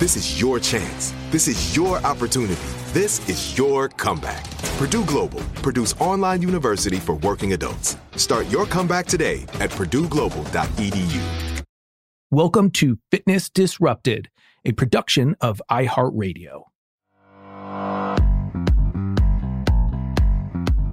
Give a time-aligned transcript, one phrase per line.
[0.00, 1.12] This is your chance.
[1.30, 2.56] This is your opportunity.
[2.94, 4.50] This is your comeback.
[4.78, 7.98] Purdue Global, Purdue's online university for working adults.
[8.16, 11.62] Start your comeback today at purdueglobal.edu.
[12.30, 14.30] Welcome to Fitness Disrupted,
[14.64, 16.62] a production of iHeartRadio.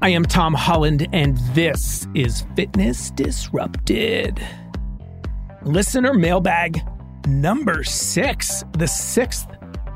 [0.02, 4.46] I am Tom Holland, and this is Fitness Disrupted.
[5.64, 6.82] Listener mailbag
[7.28, 9.48] number six, the sixth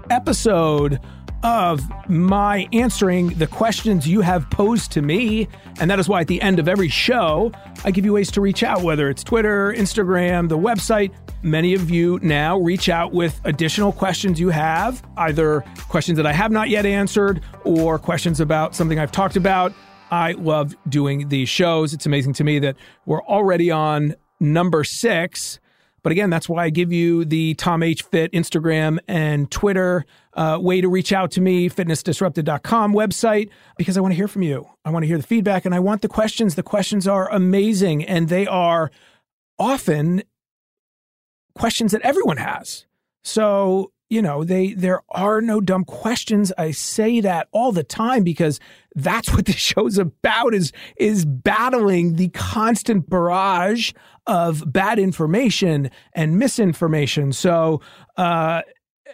[0.09, 0.99] episode
[1.43, 5.47] of my answering the questions you have posed to me.
[5.79, 7.51] And that is why at the end of every show,
[7.83, 11.11] I give you ways to reach out, whether it's Twitter, Instagram, the website.
[11.41, 16.33] Many of you now reach out with additional questions you have, either questions that I
[16.33, 19.73] have not yet answered or questions about something I've talked about.
[20.11, 21.93] I love doing these shows.
[21.93, 22.75] It's amazing to me that
[23.05, 25.59] we're already on number six.
[26.03, 30.57] But again, that's why I give you the Tom H Fit Instagram and Twitter uh,
[30.59, 34.67] way to reach out to me, fitnessdisrupted.com website, because I want to hear from you.
[34.83, 36.55] I want to hear the feedback and I want the questions.
[36.55, 38.91] The questions are amazing and they are
[39.59, 40.23] often
[41.55, 42.87] questions that everyone has.
[43.23, 46.51] So, you know, they there are no dumb questions.
[46.57, 48.59] I say that all the time because
[48.93, 53.93] that's what the show's about is is battling the constant barrage
[54.27, 57.31] of bad information and misinformation.
[57.31, 57.79] So,
[58.17, 58.63] uh,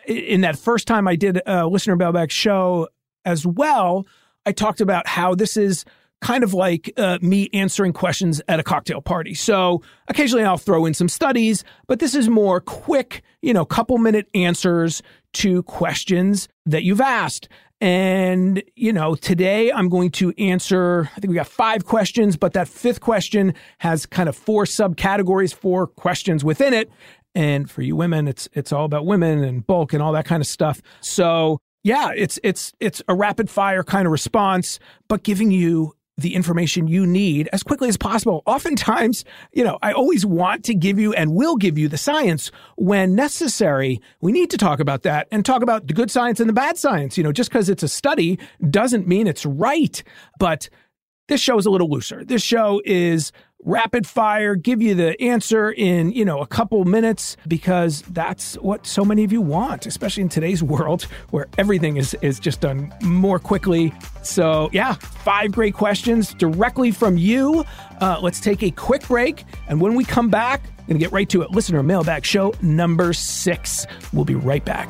[0.07, 2.87] in that first time I did a listener mailbag show
[3.23, 4.07] as well,
[4.47, 5.85] I talked about how this is
[6.21, 9.33] kind of like uh, me answering questions at a cocktail party.
[9.33, 13.97] So occasionally I'll throw in some studies, but this is more quick, you know, couple
[13.97, 17.49] minute answers to questions that you've asked.
[17.79, 22.53] And, you know, today I'm going to answer, I think we got five questions, but
[22.53, 26.89] that fifth question has kind of four subcategories, four questions within it.
[27.35, 30.41] And for you women, it's it's all about women and bulk and all that kind
[30.41, 30.81] of stuff.
[31.01, 36.33] So yeah, it's it's it's a rapid fire kind of response, but giving you the
[36.33, 38.41] information you need as quickly as possible.
[38.45, 39.23] Oftentimes,
[39.53, 43.15] you know, I always want to give you and will give you the science when
[43.15, 44.01] necessary.
[44.21, 46.77] We need to talk about that and talk about the good science and the bad
[46.77, 47.17] science.
[47.17, 48.39] You know, just because it's a study
[48.69, 50.03] doesn't mean it's right.
[50.39, 50.69] But
[51.27, 52.23] this show is a little looser.
[52.25, 53.31] This show is
[53.63, 58.85] rapid fire, give you the answer in, you know, a couple minutes because that's what
[58.85, 62.93] so many of you want, especially in today's world where everything is is just done
[63.01, 63.93] more quickly.
[64.23, 67.65] So, yeah, five great questions directly from you.
[67.99, 69.43] Uh, let's take a quick break.
[69.67, 71.51] And when we come back, going to get right to it.
[71.51, 73.85] Listener mailbag show number six.
[74.13, 74.89] We'll be right back.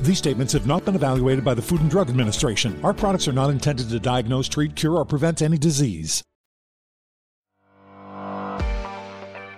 [0.00, 2.78] These statements have not been evaluated by the Food and Drug Administration.
[2.84, 6.22] Our products are not intended to diagnose, treat, cure, or prevent any disease.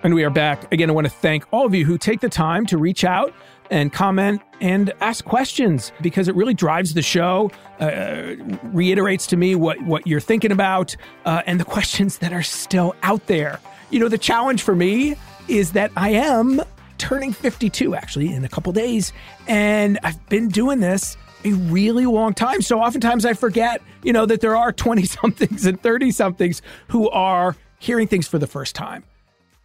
[0.01, 0.71] And we are back.
[0.71, 3.33] Again, I want to thank all of you who take the time to reach out
[3.69, 7.51] and comment and ask questions because it really drives the show,
[7.81, 12.43] uh, reiterates to me what, what you're thinking about, uh, and the questions that are
[12.43, 13.59] still out there.
[13.89, 15.15] You know, the challenge for me
[15.49, 16.61] is that I am
[16.99, 19.11] turning 52 actually in a couple days,
[19.47, 22.61] and I've been doing this a really long time.
[22.61, 27.09] So oftentimes I forget, you know, that there are 20 somethings and 30 somethings who
[27.09, 29.03] are hearing things for the first time.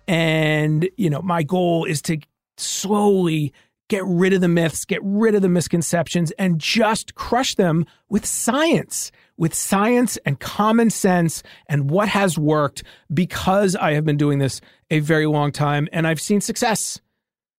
[0.07, 2.19] And, you know, my goal is to
[2.57, 3.53] slowly
[3.89, 8.25] get rid of the myths, get rid of the misconceptions, and just crush them with
[8.25, 12.83] science, with science and common sense and what has worked
[13.13, 14.61] because I have been doing this
[14.91, 17.01] a very long time and I've seen success.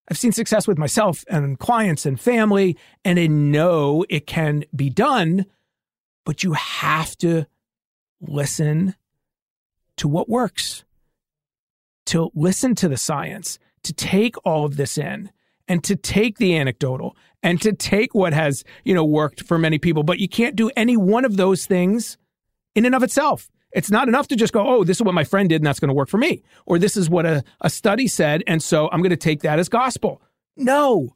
[0.08, 4.88] I've seen success with myself and clients and family, and I know it can be
[4.88, 5.46] done,
[6.24, 7.46] but you have to
[8.20, 8.94] listen
[9.96, 10.84] to what works
[12.06, 15.30] to listen to the science, to take all of this in
[15.68, 19.78] and to take the anecdotal and to take what has, you know, worked for many
[19.78, 20.02] people.
[20.02, 22.16] But you can't do any one of those things
[22.74, 23.48] in and of itself.
[23.76, 25.78] It's not enough to just go, oh, this is what my friend did and that's
[25.78, 26.42] going to work for me.
[26.64, 28.42] Or this is what a, a study said.
[28.46, 30.22] And so I'm going to take that as gospel.
[30.56, 31.14] No.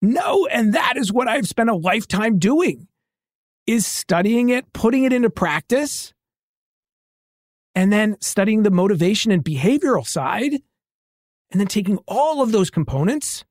[0.00, 0.46] No.
[0.46, 2.86] And that is what I've spent a lifetime doing
[3.66, 6.14] is studying it, putting it into practice,
[7.74, 10.52] and then studying the motivation and behavioral side,
[11.50, 13.44] and then taking all of those components,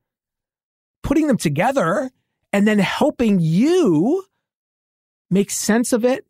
[1.01, 2.11] putting them together,
[2.53, 4.23] and then helping you
[5.29, 6.25] make sense of it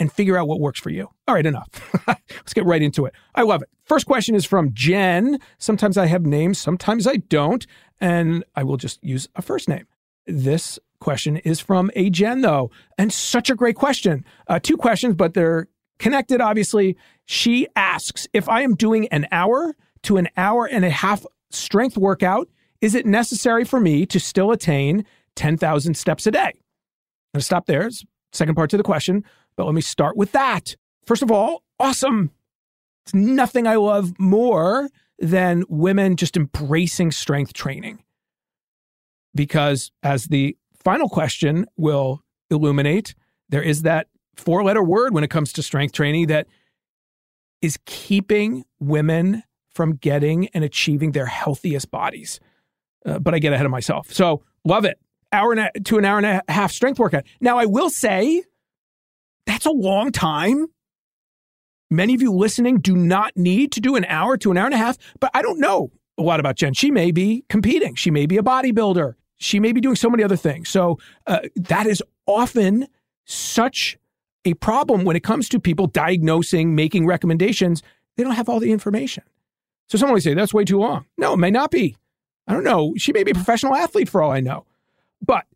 [0.00, 1.08] and figure out what works for you.
[1.28, 1.68] All right, enough.
[2.08, 3.14] Let's get right into it.
[3.34, 3.68] I love it.
[3.84, 5.38] First question is from Jen.
[5.58, 7.66] Sometimes I have names, sometimes I don't,
[8.00, 9.86] and I will just use a first name.
[10.26, 14.24] This question is from a Jen, though, and such a great question.
[14.48, 16.96] Uh, two questions, but they're connected, obviously.
[17.26, 21.98] She asks If I am doing an hour to an hour and a half strength
[21.98, 22.48] workout,
[22.80, 25.04] is it necessary for me to still attain
[25.36, 26.40] 10,000 steps a day?
[26.40, 27.90] I'm going to stop there.
[28.32, 29.24] Second part to the question,
[29.60, 30.74] but let me start with that.
[31.04, 32.30] First of all, awesome.
[33.04, 34.88] It's nothing I love more
[35.18, 38.02] than women just embracing strength training.
[39.34, 43.14] Because as the final question will illuminate,
[43.50, 46.46] there is that four letter word when it comes to strength training that
[47.60, 49.42] is keeping women
[49.74, 52.40] from getting and achieving their healthiest bodies.
[53.04, 54.10] Uh, but I get ahead of myself.
[54.10, 54.98] So love it.
[55.34, 57.24] Hour and a, to an hour and a half strength workout.
[57.42, 58.44] Now, I will say
[59.50, 60.66] that's a long time.
[61.90, 64.74] Many of you listening do not need to do an hour to an hour and
[64.74, 66.72] a half, but I don't know a lot about Jen.
[66.72, 70.22] She may be competing, she may be a bodybuilder, she may be doing so many
[70.22, 70.68] other things.
[70.68, 72.86] So uh, that is often
[73.24, 73.98] such
[74.44, 77.82] a problem when it comes to people diagnosing, making recommendations.
[78.16, 79.24] They don't have all the information.
[79.88, 81.06] So someone may say, that's way too long.
[81.18, 81.96] No, it may not be.
[82.46, 82.94] I don't know.
[82.96, 84.64] She may be a professional athlete for all I know.
[85.20, 85.46] But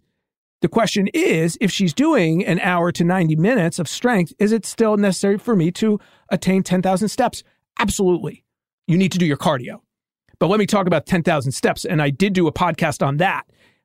[0.65, 4.65] the question is if she's doing an hour to 90 minutes of strength, is it
[4.65, 7.45] still necessary for me to attain 10,000 steps?
[7.79, 8.47] Absolutely.
[8.87, 9.81] You need to do your cardio.
[10.39, 11.85] But let me talk about 10,000 steps.
[11.85, 13.43] And I did do a podcast on that.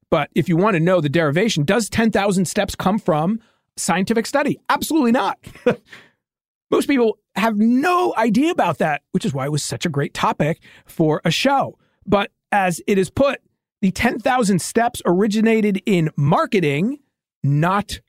[0.10, 3.42] But if you want to know the derivation, does 10,000 steps come from
[3.76, 4.58] scientific study?
[4.70, 5.38] Absolutely not.
[6.72, 10.14] Most people have no idea about that, which is why it was such a great
[10.14, 11.78] topic for a show.
[12.06, 13.42] But as it is put,
[13.82, 17.00] the 10,000 steps originated in marketing,
[17.44, 18.00] not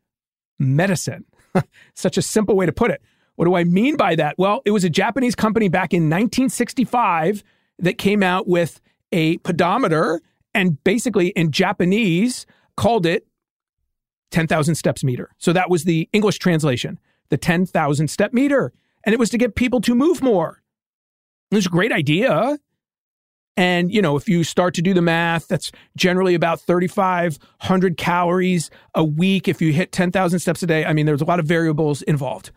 [0.58, 1.24] medicine.
[1.94, 3.02] such a simple way to put it.
[3.36, 4.36] What do I mean by that?
[4.38, 7.42] Well, it was a Japanese company back in 1965
[7.78, 8.80] that came out with
[9.12, 10.20] a pedometer
[10.54, 12.46] and basically in Japanese
[12.76, 13.26] called it
[14.30, 15.30] 10,000 steps meter.
[15.38, 16.98] So that was the English translation,
[17.30, 18.72] the 10,000 step meter.
[19.04, 20.62] And it was to get people to move more.
[21.50, 22.58] It was a great idea.
[23.60, 28.70] And, you know, if you start to do the math, that's generally about 3,500 calories
[28.94, 30.86] a week if you hit 10,000 steps a day.
[30.86, 32.52] I mean, there's a lot of variables involved.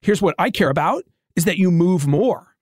[0.00, 1.04] Here's what I care about
[1.36, 2.56] is that you move more.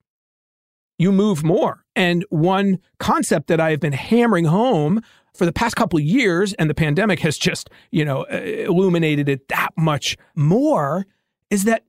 [0.98, 1.84] You move more.
[1.94, 5.00] And one concept that I've been hammering home
[5.36, 9.28] for the past couple of years, and the pandemic has just, you know, uh, illuminated
[9.28, 11.06] it that much more,
[11.50, 11.84] is that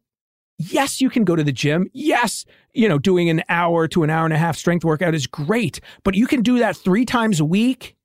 [0.57, 1.89] yes, you can go to the gym.
[1.93, 5.27] Yes, you know, doing an hour to an hour and a half strength workout is
[5.27, 7.95] great, but you can do that three times a week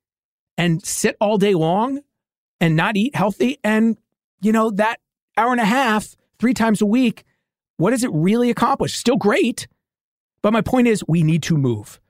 [0.57, 2.01] and sit all day long
[2.61, 3.59] and not eat healthy.
[3.65, 3.97] And,
[4.41, 5.01] you know, that
[5.37, 7.25] hour and a half, three times a week,
[7.77, 8.95] what does it really accomplish?
[8.95, 9.67] Still great.
[10.43, 12.01] But my point is, we need to move.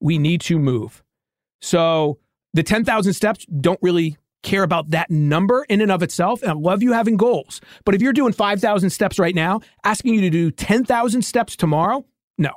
[0.00, 1.02] We need to move.
[1.60, 2.18] So
[2.54, 6.42] the 10,000 steps don't really care about that number in and of itself.
[6.42, 7.60] And I love you having goals.
[7.84, 12.04] But if you're doing 5,000 steps right now, asking you to do 10,000 steps tomorrow,
[12.38, 12.50] no.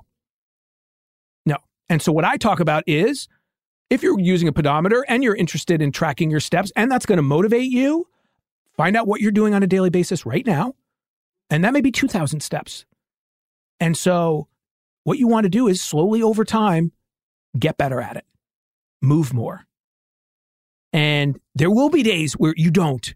[1.45, 1.57] No.
[1.89, 3.27] And so what I talk about is
[3.89, 7.17] if you're using a pedometer and you're interested in tracking your steps and that's going
[7.17, 8.07] to motivate you,
[8.75, 10.73] find out what you're doing on a daily basis right now.
[11.49, 12.85] And that may be 2,000 steps.
[13.79, 14.47] And so
[15.03, 16.93] what you want to do is slowly over time
[17.59, 18.25] get better at it,
[19.01, 19.65] move more
[20.93, 23.13] and there will be days where you don't.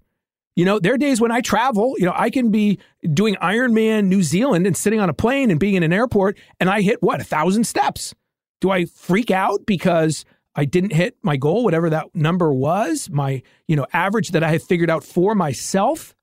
[0.55, 2.79] You know, there are days when I travel, you know, I can be
[3.13, 6.67] doing Ironman New Zealand and sitting on a plane and being in an airport and
[6.67, 8.15] I hit what, a thousand steps.
[8.60, 13.43] Do I freak out because I didn't hit my goal, whatever that number was, my,
[13.67, 16.15] you know, average that I had figured out for myself?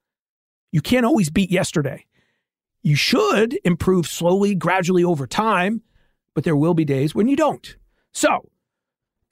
[0.72, 2.04] You can't always beat yesterday.
[2.82, 5.82] You should improve slowly, gradually over time,
[6.34, 7.76] but there will be days when you don't.
[8.10, 8.48] So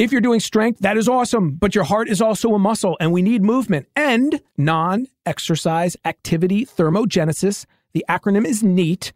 [0.03, 3.13] if you're doing strength, that is awesome, but your heart is also a muscle and
[3.13, 7.67] we need movement and non exercise activity thermogenesis.
[7.93, 9.13] The acronym is NEAT.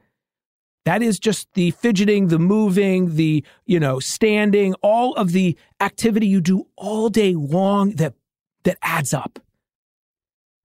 [0.85, 6.28] That is just the fidgeting, the moving, the, you know, standing, all of the activity
[6.28, 8.14] you do all day long that
[8.62, 9.40] that adds up.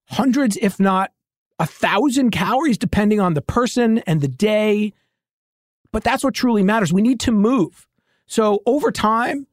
[0.09, 1.11] Hundreds, if not
[1.57, 4.93] a thousand calories, depending on the person and the day.
[5.91, 6.93] But that's what truly matters.
[6.93, 7.87] We need to move.
[8.27, 9.47] So over time,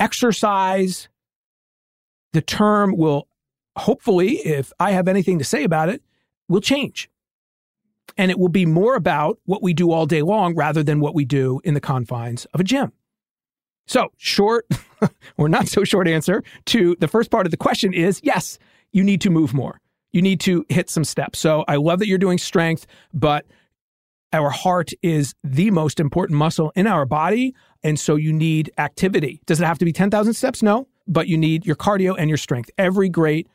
[0.00, 1.08] exercise,
[2.32, 3.28] the term will
[3.76, 6.02] hopefully, if I have anything to say about it,
[6.48, 7.08] will change.
[8.16, 11.14] And it will be more about what we do all day long rather than what
[11.14, 12.92] we do in the confines of a gym.
[13.86, 14.66] So, short
[15.36, 18.58] or not so short answer to the first part of the question is yes,
[18.92, 19.80] you need to move more.
[20.12, 21.38] You need to hit some steps.
[21.38, 23.46] So, I love that you're doing strength, but
[24.32, 27.54] our heart is the most important muscle in our body.
[27.82, 29.40] And so you need activity.
[29.46, 30.62] Does it have to be 10,000 steps?
[30.62, 32.70] No, but you need your cardio and your strength.
[32.76, 33.48] Every great,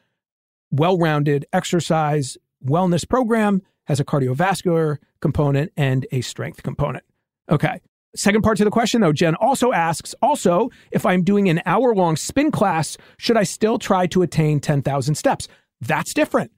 [0.72, 7.04] well rounded exercise wellness program has a cardiovascular component and a strength component.
[7.50, 7.82] Okay.
[8.16, 11.96] Second part to the question, though, Jen also asks also, if I'm doing an hour
[11.96, 15.48] long spin class, should I still try to attain 10,000 steps?
[15.82, 16.52] That's different.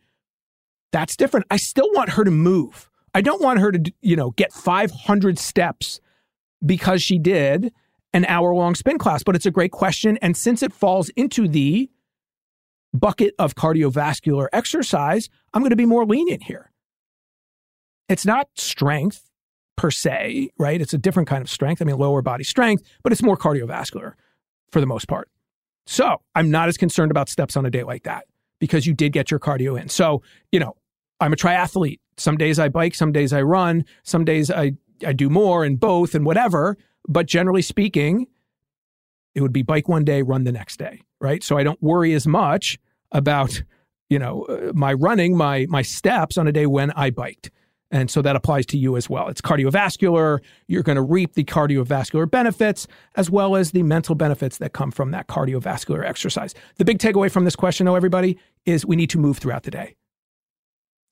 [0.91, 1.45] That's different.
[1.49, 2.89] I still want her to move.
[3.15, 6.01] I don't want her to, you know, get 500 steps
[6.65, 7.71] because she did
[8.13, 10.17] an hour long spin class, but it's a great question.
[10.21, 11.89] And since it falls into the
[12.93, 16.71] bucket of cardiovascular exercise, I'm going to be more lenient here.
[18.09, 19.31] It's not strength,
[19.77, 20.81] per se, right?
[20.81, 21.81] It's a different kind of strength.
[21.81, 24.13] I mean, lower body strength, but it's more cardiovascular
[24.71, 25.29] for the most part.
[25.85, 28.25] So I'm not as concerned about steps on a day like that
[28.59, 29.87] because you did get your cardio in.
[29.87, 30.75] So, you know,
[31.21, 31.99] I'm a triathlete.
[32.17, 34.73] Some days I bike, some days I run, some days I,
[35.05, 36.77] I do more and both and whatever.
[37.07, 38.27] But generally speaking,
[39.33, 41.43] it would be bike one day, run the next day, right?
[41.43, 42.79] So I don't worry as much
[43.11, 43.61] about,
[44.09, 47.51] you know, uh, my running, my my steps on a day when I biked.
[47.91, 49.27] And so that applies to you as well.
[49.27, 50.39] It's cardiovascular.
[50.67, 54.91] You're going to reap the cardiovascular benefits as well as the mental benefits that come
[54.91, 56.55] from that cardiovascular exercise.
[56.77, 59.71] The big takeaway from this question, though, everybody, is we need to move throughout the
[59.71, 59.95] day.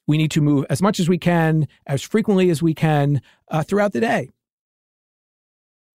[0.07, 3.63] We need to move as much as we can, as frequently as we can uh,
[3.63, 4.29] throughout the day.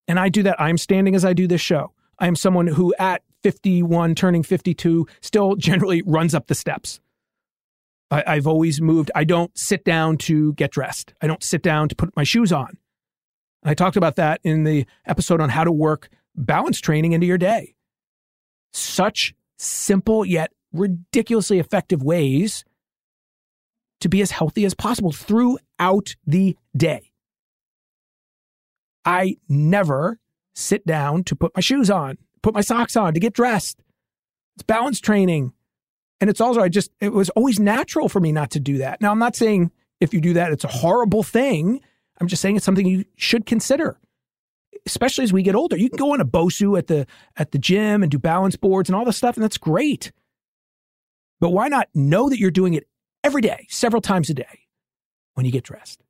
[0.07, 0.59] And I do that.
[0.59, 1.91] I'm standing as I do this show.
[2.19, 6.99] I am someone who, at 51, turning 52, still generally runs up the steps.
[8.09, 9.11] I, have always moved.
[9.15, 11.13] I don't sit down to get dressed.
[11.21, 12.77] I don't sit down to put my shoes on.
[13.63, 17.37] I talked about that in the episode on how to work balance training into your
[17.37, 17.75] day.
[18.71, 22.63] Such simple yet ridiculously effective ways
[24.01, 27.11] to be as healthy as possible throughout the day.
[29.05, 30.19] I never
[30.53, 33.79] sit down to put my shoes on, put my socks on, to get dressed.
[34.55, 35.53] It's balance training.
[36.19, 39.01] And it's also, I just, it was always natural for me not to do that.
[39.01, 41.79] Now, I'm not saying if you do that, it's a horrible thing.
[42.19, 43.99] I'm just saying it's something you should consider,
[44.85, 45.77] especially as we get older.
[45.77, 48.89] You can go on a BOSU at the, at the gym and do balance boards
[48.89, 50.11] and all this stuff, and that's great.
[51.39, 52.87] But why not know that you're doing it
[53.23, 54.65] every day, several times a day
[55.33, 56.03] when you get dressed?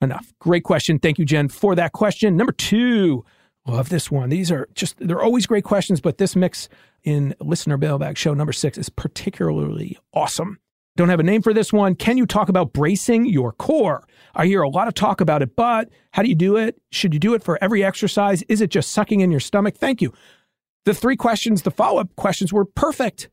[0.00, 0.32] Enough.
[0.38, 0.98] Great question.
[0.98, 2.36] Thank you, Jen, for that question.
[2.36, 3.24] Number two,
[3.66, 4.28] love this one.
[4.28, 6.68] These are just, they're always great questions, but this mix
[7.04, 10.58] in listener mailbag show number six is particularly awesome.
[10.96, 11.96] Don't have a name for this one.
[11.96, 14.06] Can you talk about bracing your core?
[14.34, 16.80] I hear a lot of talk about it, but how do you do it?
[16.92, 18.42] Should you do it for every exercise?
[18.42, 19.76] Is it just sucking in your stomach?
[19.76, 20.12] Thank you.
[20.84, 23.28] The three questions, the follow up questions were perfect.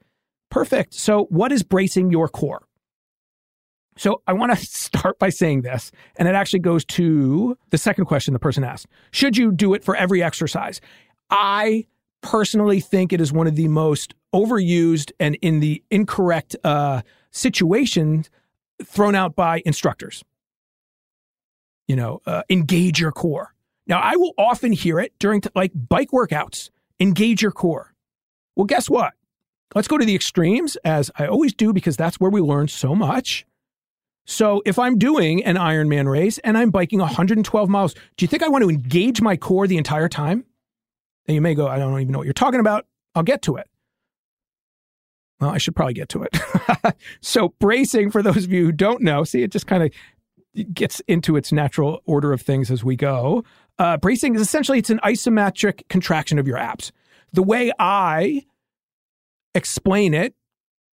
[0.50, 0.94] Perfect.
[0.96, 2.64] So, what is bracing your core?
[3.98, 8.06] So, I want to start by saying this, and it actually goes to the second
[8.06, 10.82] question the person asked Should you do it for every exercise?
[11.30, 11.86] I
[12.22, 17.02] personally think it is one of the most overused and in the incorrect uh,
[17.32, 18.30] situations
[18.84, 20.24] thrown out by instructors.
[21.88, 23.54] You know, uh, engage your core.
[23.88, 27.94] Now, I will often hear it during t- like bike workouts engage your core.
[28.56, 29.14] Well, guess what?
[29.74, 32.94] Let's go to the extremes, as I always do, because that's where we learn so
[32.94, 33.46] much.
[34.32, 38.42] So, if I'm doing an Ironman race and I'm biking 112 miles, do you think
[38.42, 40.46] I want to engage my core the entire time?
[41.28, 42.86] And you may go, I don't even know what you're talking about.
[43.14, 43.68] I'll get to it.
[45.42, 46.96] Well, I should probably get to it.
[47.22, 49.92] so, bracing, for those of you who don't know, see, it just kind of
[50.74, 53.44] gets into its natural order of things as we go.
[53.80, 56.94] Uh, bracing is essentially it's an isometric contraction of your abs.
[57.34, 58.46] The way I
[59.54, 60.36] explain it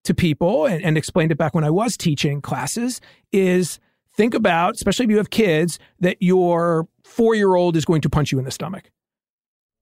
[0.05, 3.01] to people and, and explained it back when I was teaching classes
[3.33, 3.79] is
[4.15, 8.11] think about, especially if you have kids, that your four year old is going to
[8.11, 8.91] punch you in the stomach.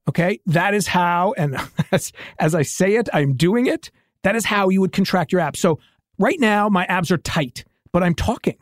[0.09, 0.40] Okay.
[0.46, 1.57] That is how, and
[1.92, 3.90] as, as I say it, I'm doing it.
[4.22, 5.61] That is how you would contract your abs.
[5.61, 5.79] So
[6.18, 8.57] right now, my abs are tight, but I'm talking.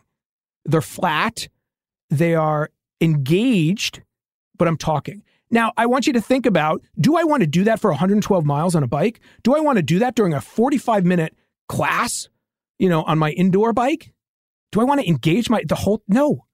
[0.64, 1.49] They're flat.
[2.11, 4.03] They are engaged,
[4.57, 5.23] but I'm talking.
[5.51, 8.45] Now, I want you to think about do I want to do that for 112
[8.45, 9.21] miles on a bike?
[9.43, 11.35] Do I want to do that during a 45 minute
[11.68, 12.29] class,
[12.79, 14.12] you know, on my indoor bike?
[14.72, 16.44] Do I want to engage my, the whole, no.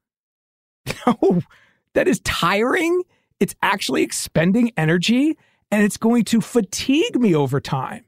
[1.06, 1.42] No,
[1.94, 3.02] that is tiring
[3.40, 5.36] it's actually expending energy
[5.70, 8.04] and it's going to fatigue me over time.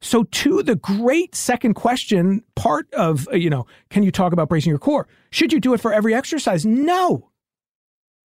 [0.00, 4.48] So, to the great second question part of, uh, you know, can you talk about
[4.48, 5.06] bracing your core?
[5.30, 6.66] Should you do it for every exercise?
[6.66, 7.30] No.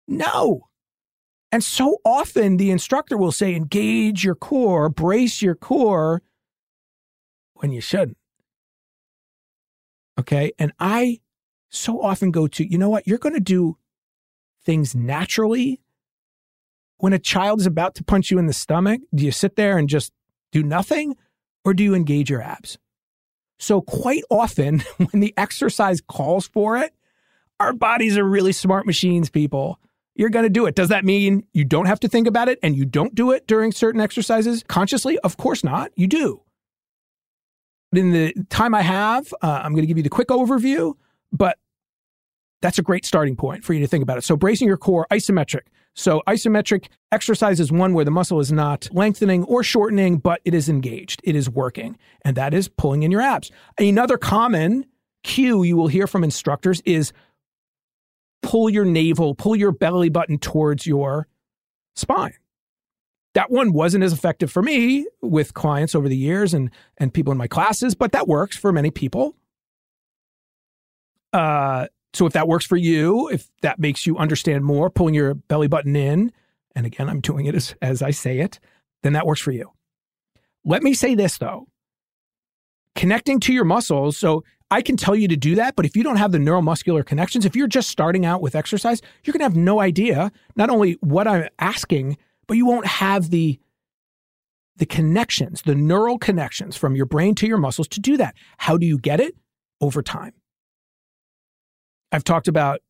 [0.09, 0.67] No.
[1.53, 6.23] And so often the instructor will say, engage your core, brace your core,
[7.63, 8.19] when you shouldn't.
[10.19, 10.53] Okay.
[10.59, 11.21] And I
[11.71, 13.07] so often go to, you know what?
[13.07, 13.79] You're going to do
[14.65, 15.81] things naturally
[17.03, 19.77] when a child is about to punch you in the stomach, do you sit there
[19.77, 20.13] and just
[20.53, 21.17] do nothing
[21.65, 22.79] or do you engage your abs?
[23.59, 26.95] So, quite often, when the exercise calls for it,
[27.59, 29.81] our bodies are really smart machines, people.
[30.15, 30.77] You're going to do it.
[30.77, 33.49] Does that mean you don't have to think about it and you don't do it
[33.49, 35.19] during certain exercises consciously?
[35.21, 35.91] Of course not.
[35.97, 36.42] You do.
[37.93, 40.95] In the time I have, uh, I'm going to give you the quick overview,
[41.31, 41.59] but
[42.63, 44.25] that's a great starting point for you to think about it.
[44.25, 45.63] So, bracing your core, isometric.
[45.95, 50.55] So, isometric exercise is one where the muscle is not lengthening or shortening, but it
[50.55, 51.21] is engaged.
[51.25, 51.99] It is working.
[52.25, 53.51] And that is pulling in your abs.
[53.79, 54.87] Another common
[55.23, 57.13] cue you will hear from instructors is
[58.43, 61.29] pull your navel, pull your belly button towards your
[61.95, 62.35] spine.
[63.35, 67.33] That one wasn't as effective for me with clients over the years and, and people
[67.33, 69.35] in my classes, but that works for many people.
[71.33, 75.35] Uh, so if that works for you, if that makes you understand more, pulling your
[75.35, 76.31] belly button in,
[76.75, 78.61] and again, I'm doing it as, as I say it,
[79.03, 79.73] then that works for you.
[80.65, 81.69] Let me say this though
[82.95, 84.17] connecting to your muscles.
[84.17, 87.05] So I can tell you to do that, but if you don't have the neuromuscular
[87.05, 90.71] connections, if you're just starting out with exercise, you're going to have no idea not
[90.71, 92.17] only what I'm asking,
[92.53, 93.59] but you won't have the
[94.77, 98.35] the connections, the neural connections from your brain to your muscles to do that.
[98.59, 99.35] How do you get it?
[99.81, 100.35] Over time.
[102.13, 102.83] I've talked about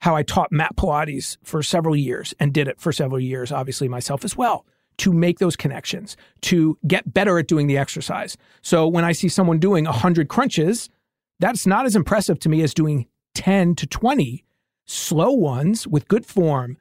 [0.00, 3.88] how I taught mat Pilates for several years and did it for several years, obviously
[3.88, 4.66] myself as well,
[4.98, 8.36] to make those connections, to get better at doing the exercise.
[8.60, 10.90] So when I see someone doing 100 crunches,
[11.38, 14.44] that's not as impressive to me as doing 10 to 20
[14.84, 16.76] slow ones with good form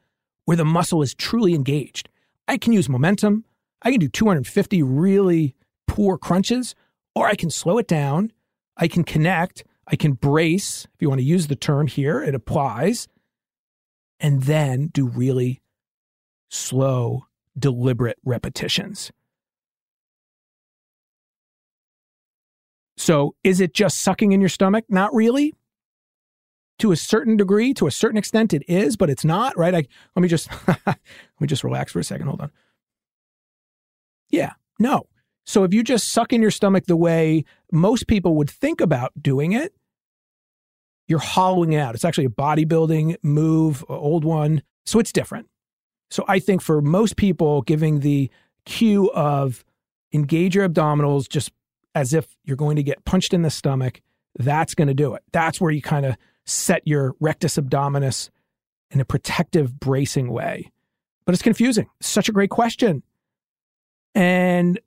[0.49, 2.09] where the muscle is truly engaged.
[2.47, 3.45] I can use momentum.
[3.83, 5.53] I can do 250 really
[5.87, 6.73] poor crunches,
[7.13, 8.33] or I can slow it down.
[8.75, 9.63] I can connect.
[9.85, 13.07] I can brace, if you want to use the term here, it applies,
[14.19, 15.61] and then do really
[16.49, 19.11] slow, deliberate repetitions.
[22.97, 24.85] So, is it just sucking in your stomach?
[24.89, 25.53] Not really
[26.79, 29.73] to a certain degree, to a certain extent, it is, but it's not, right?
[29.73, 30.49] Let me just
[30.85, 30.97] let
[31.39, 32.27] me just relax for a second.
[32.27, 32.51] Hold on.
[34.29, 35.07] Yeah, no.
[35.45, 39.11] So if you just suck in your stomach the way most people would think about
[39.21, 39.73] doing it,
[41.07, 41.95] you're hollowing out.
[41.95, 44.61] It's actually a bodybuilding move, old one.
[44.85, 45.47] So it's different.
[46.11, 48.29] So I think for most people, giving the
[48.65, 49.65] cue of
[50.13, 51.51] engage your abdominals just
[51.95, 54.01] as if you're going to get punched in the stomach,
[54.37, 55.23] that's going to do it.
[55.31, 56.15] That's where you kind of
[56.49, 58.29] set your rectus abdominis
[58.91, 60.71] in a protective bracing way.
[61.25, 61.87] But it's confusing.
[62.01, 63.03] Such a great question.
[64.15, 64.79] And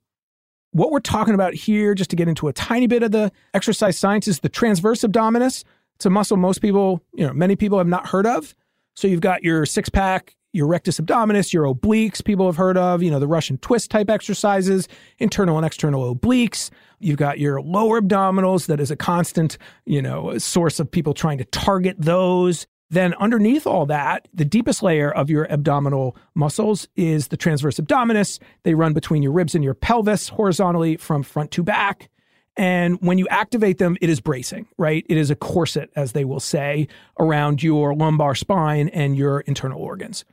[0.71, 3.97] what we're talking about here, just to get into a tiny bit of the exercise
[3.97, 5.63] science, is the transverse abdominis.
[5.95, 8.55] It's a muscle most people, you know, many people have not heard of.
[8.95, 13.03] So you've got your six pack, your rectus abdominis, your obliques, people have heard of,
[13.03, 14.87] you know, the Russian twist type exercises,
[15.17, 16.69] internal and external obliques.
[16.99, 21.39] You've got your lower abdominals that is a constant, you know, source of people trying
[21.39, 22.67] to target those.
[22.91, 28.37] Then underneath all that, the deepest layer of your abdominal muscles is the transverse abdominis.
[28.61, 32.09] They run between your ribs and your pelvis horizontally from front to back.
[32.55, 35.03] And when you activate them, it is bracing, right?
[35.09, 36.87] It is a corset, as they will say,
[37.19, 40.23] around your lumbar spine and your internal organs.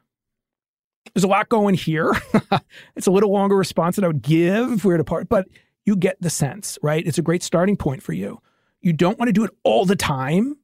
[1.14, 2.12] There's a lot going here.
[2.96, 5.46] it's a little longer response than I would give if we were to part, but
[5.84, 7.06] you get the sense, right?
[7.06, 8.40] It's a great starting point for you.
[8.80, 10.56] You don't want to do it all the time.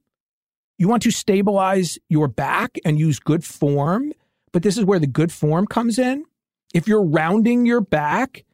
[0.77, 4.13] You want to stabilize your back and use good form,
[4.51, 6.23] but this is where the good form comes in.
[6.73, 8.45] If you're rounding your back,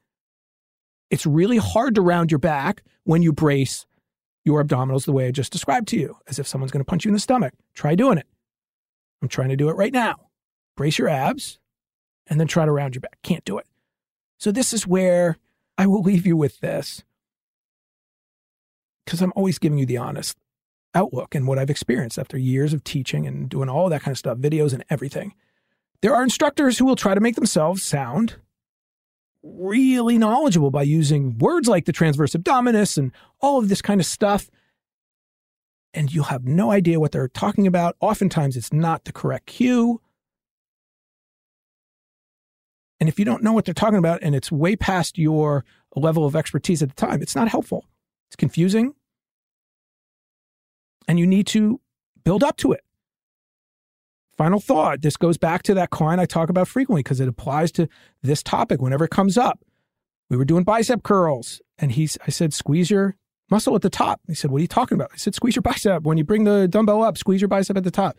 [1.09, 3.85] it's really hard to round your back when you brace
[4.45, 7.05] your abdominals the way I just described to you, as if someone's going to punch
[7.05, 7.53] you in the stomach.
[7.73, 8.27] Try doing it.
[9.21, 10.15] I'm trying to do it right now.
[10.75, 11.59] Brace your abs
[12.27, 13.17] and then try to round your back.
[13.23, 13.67] Can't do it.
[14.37, 15.37] So, this is where
[15.77, 17.03] I will leave you with this
[19.05, 20.37] because I'm always giving you the honest
[20.95, 24.19] outlook and what I've experienced after years of teaching and doing all that kind of
[24.19, 25.33] stuff, videos and everything.
[26.01, 28.35] There are instructors who will try to make themselves sound
[29.41, 34.05] really knowledgeable by using words like the transverse abdominis and all of this kind of
[34.05, 34.49] stuff.
[35.93, 37.95] And you'll have no idea what they're talking about.
[37.99, 40.01] Oftentimes, it's not the correct cue.
[43.03, 46.25] And if you don't know what they're talking about and it's way past your level
[46.25, 47.85] of expertise at the time, it's not helpful.
[48.29, 48.93] It's confusing.
[51.05, 51.81] And you need to
[52.23, 52.79] build up to it.
[54.37, 57.73] Final thought this goes back to that client I talk about frequently because it applies
[57.73, 57.89] to
[58.21, 59.59] this topic whenever it comes up.
[60.29, 63.17] We were doing bicep curls, and he's, I said, squeeze your
[63.49, 64.21] muscle at the top.
[64.29, 65.09] He said, What are you talking about?
[65.11, 66.03] I said, Squeeze your bicep.
[66.03, 68.15] When you bring the dumbbell up, squeeze your bicep at the top.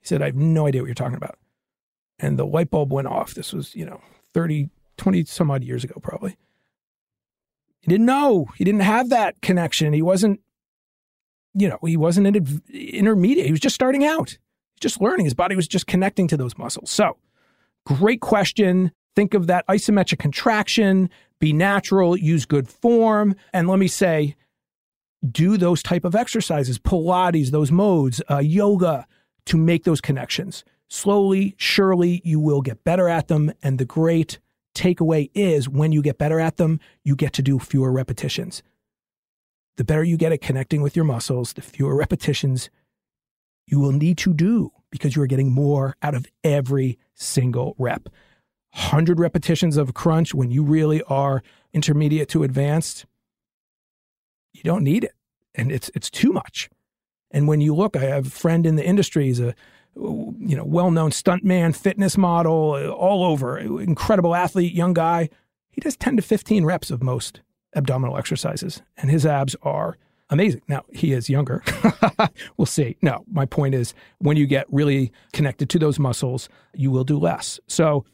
[0.00, 1.36] He said, I have no idea what you're talking about.
[2.18, 3.34] And the light bulb went off.
[3.34, 4.00] This was, you know,
[4.34, 6.36] 30, 20 some odd years ago, probably.
[7.80, 8.46] He didn't know.
[8.56, 9.92] He didn't have that connection.
[9.92, 10.40] He wasn't,
[11.54, 13.46] you know, he wasn't an intermediate.
[13.46, 14.38] He was just starting out,
[14.80, 15.26] just learning.
[15.26, 16.90] His body was just connecting to those muscles.
[16.90, 17.16] So,
[17.86, 18.90] great question.
[19.14, 23.36] Think of that isometric contraction, be natural, use good form.
[23.52, 24.34] And let me say,
[25.30, 29.06] do those type of exercises, Pilates, those modes, uh, yoga
[29.46, 30.64] to make those connections.
[30.94, 33.52] Slowly, surely, you will get better at them.
[33.64, 34.38] And the great
[34.76, 38.62] takeaway is when you get better at them, you get to do fewer repetitions.
[39.76, 42.70] The better you get at connecting with your muscles, the fewer repetitions
[43.66, 48.04] you will need to do because you are getting more out of every single rep.
[48.74, 53.04] 100 repetitions of crunch when you really are intermediate to advanced,
[54.52, 55.14] you don't need it.
[55.56, 56.70] And it's, it's too much.
[57.32, 59.56] And when you look, I have a friend in the industry, he's a
[59.96, 65.28] you know, well-known stuntman, fitness model, all over, incredible athlete, young guy.
[65.70, 67.40] He does 10 to 15 reps of most
[67.74, 69.96] abdominal exercises, and his abs are
[70.30, 70.62] amazing.
[70.68, 71.62] Now, he is younger.
[72.56, 72.96] we'll see.
[73.02, 77.18] No, my point is when you get really connected to those muscles, you will do
[77.18, 77.60] less.
[77.66, 78.04] So,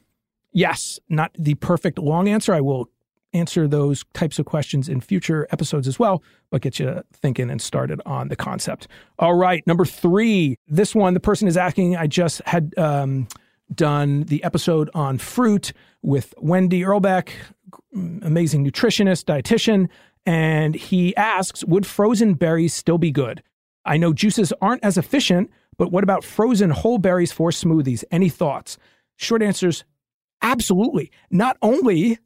[0.53, 2.53] yes, not the perfect long answer.
[2.53, 2.89] I will
[3.33, 7.63] answer those types of questions in future episodes as well, but get you thinking and
[7.63, 8.89] started on the concept.
[9.19, 10.57] All right, number three.
[10.67, 13.29] This one, the person is asking, I just had um,
[13.75, 17.31] done the episode on fruit with Wendy Earlbeck,
[17.93, 19.89] amazing nutritionist, dietitian,
[20.27, 23.43] and he asks, would frozen berries still be good?
[23.85, 28.05] I know juices aren't as efficient, but what about frozen whole berries for smoothies?
[28.11, 28.77] Any thoughts?
[29.17, 29.85] Short answers
[30.43, 31.11] absolutely.
[31.31, 32.19] Not only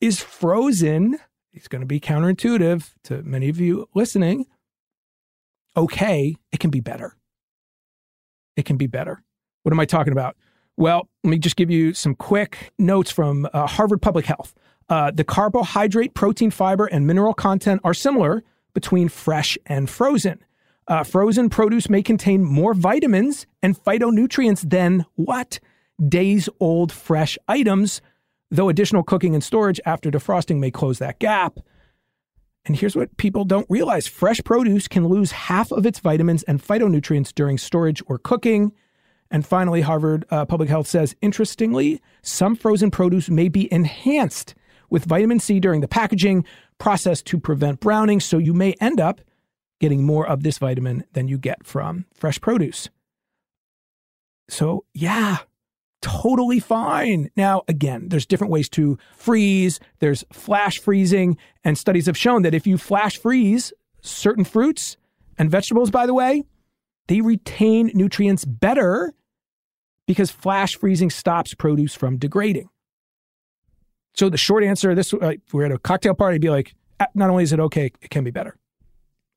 [0.00, 1.18] is frozen,
[1.52, 4.46] it's going to be counterintuitive to many of you listening.
[5.76, 7.16] Okay, it can be better.
[8.56, 9.22] It can be better.
[9.62, 10.36] What am I talking about?
[10.76, 14.54] Well, let me just give you some quick notes from uh, Harvard Public Health.
[14.88, 18.42] Uh, the carbohydrate, protein, fiber, and mineral content are similar
[18.74, 20.38] between fresh and frozen.
[20.86, 25.60] Uh, frozen produce may contain more vitamins and phytonutrients than what?
[26.08, 28.00] Days old fresh items,
[28.50, 31.58] though additional cooking and storage after defrosting may close that gap.
[32.64, 36.62] And here's what people don't realize fresh produce can lose half of its vitamins and
[36.62, 38.72] phytonutrients during storage or cooking.
[39.30, 44.54] And finally, Harvard uh, Public Health says interestingly, some frozen produce may be enhanced
[44.90, 46.44] with vitamin C during the packaging
[46.78, 48.20] process to prevent browning.
[48.20, 49.20] So you may end up
[49.80, 52.88] getting more of this vitamin than you get from fresh produce.
[54.48, 55.38] So, yeah,
[56.02, 57.30] totally fine.
[57.36, 62.54] Now, again, there's different ways to freeze, there's flash freezing, and studies have shown that
[62.54, 64.96] if you flash freeze certain fruits
[65.38, 66.44] and vegetables, by the way,
[67.08, 69.12] they retain nutrients better
[70.06, 72.68] because flash freezing stops produce from degrading.
[74.14, 77.30] So the short answer, this uh, we're at a cocktail party, be like, uh, not
[77.30, 78.56] only is it okay, it can be better.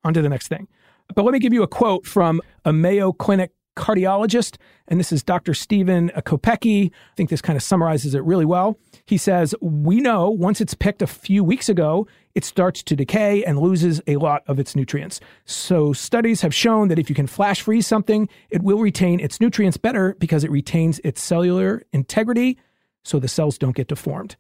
[0.04, 0.68] On to the next thing.
[1.14, 4.58] But let me give you a quote from a Mayo Clinic cardiologist,
[4.88, 5.54] and this is Dr.
[5.54, 6.92] Stephen Kopecky.
[6.92, 8.78] I think this kind of summarizes it really well.
[9.06, 13.44] He says, We know once it's picked a few weeks ago, it starts to decay
[13.44, 15.20] and loses a lot of its nutrients.
[15.46, 19.40] So, studies have shown that if you can flash freeze something, it will retain its
[19.40, 22.58] nutrients better because it retains its cellular integrity
[23.04, 24.36] so the cells don't get deformed.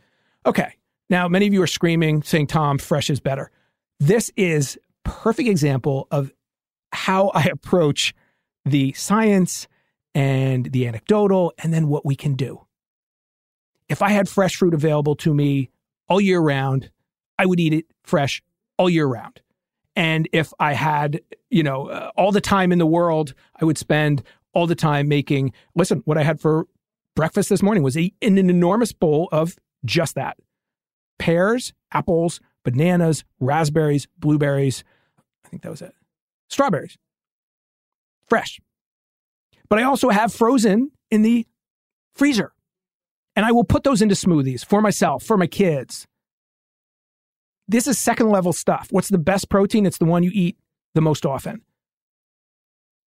[0.46, 0.76] Okay,
[1.10, 3.52] now many of you are screaming, saying, Tom, fresh is better.
[4.00, 6.32] This is perfect example of
[6.92, 8.14] how I approach
[8.66, 9.68] the science
[10.14, 12.66] and the anecdotal, and then what we can do.
[13.88, 15.70] If I had fresh fruit available to me
[16.10, 16.90] all year round,
[17.38, 18.42] I would eat it fresh
[18.78, 19.42] all year round.
[19.96, 23.78] And if I had, you know, uh, all the time in the world, I would
[23.78, 25.54] spend all the time making.
[25.76, 26.68] Listen, what I had for
[27.16, 30.38] breakfast this morning was a, an enormous bowl of just that
[31.20, 34.84] pears, apples, bananas, raspberries, blueberries.
[35.46, 35.94] I think that was it.
[36.50, 36.98] Strawberries
[38.32, 38.62] fresh.
[39.68, 41.46] But I also have frozen in the
[42.16, 42.54] freezer.
[43.36, 46.08] And I will put those into smoothies for myself, for my kids.
[47.68, 48.88] This is second level stuff.
[48.90, 49.86] What's the best protein?
[49.86, 50.56] It's the one you eat
[50.96, 51.62] the most often.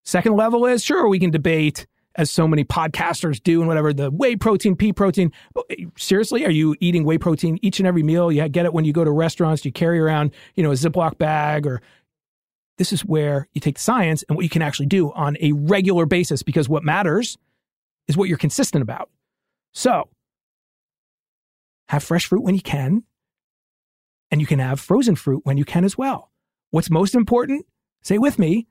[0.03, 4.09] Second level is sure, we can debate, as so many podcasters do, and whatever the
[4.09, 5.31] whey protein, pea protein.
[5.69, 8.31] Eh, seriously, are you eating whey protein each and every meal?
[8.31, 11.19] You get it when you go to restaurants, you carry around, you know, a Ziploc
[11.19, 11.81] bag or
[12.77, 15.51] this is where you take the science and what you can actually do on a
[15.51, 17.37] regular basis because what matters
[18.07, 19.09] is what you're consistent about.
[19.73, 20.09] So,
[21.89, 23.03] have fresh fruit when you can,
[24.31, 26.31] and you can have frozen fruit when you can as well.
[26.71, 27.65] What's most important,
[28.01, 28.67] say with me,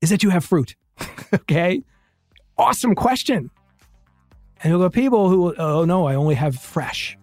[0.00, 0.74] is that you have fruit.
[1.34, 1.82] okay?
[2.58, 3.50] Awesome question.
[4.62, 7.16] And you'll go, people who, oh no, I only have fresh.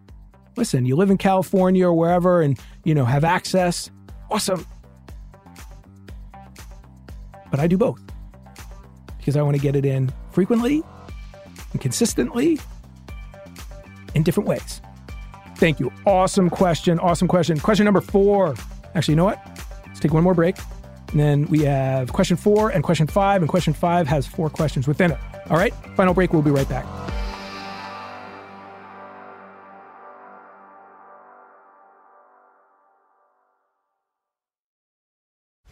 [0.56, 3.90] Listen, you live in California or wherever and, you know, have access.
[4.30, 4.66] Awesome.
[7.52, 8.02] But I do both
[9.18, 10.84] because I want to get it in frequently
[11.74, 12.60] and consistently
[14.16, 14.82] in different ways.
[15.58, 15.92] Thank you.
[16.08, 16.98] Awesome question.
[16.98, 17.60] Awesome question.
[17.60, 18.56] Question number four.
[18.96, 19.40] Actually, you know what?
[19.86, 20.56] Let's take one more break.
[21.12, 24.88] And then we have question four and question five, and question five has four questions
[24.88, 25.20] within it.
[25.50, 26.34] All right, final break.
[26.34, 27.11] We'll be right back.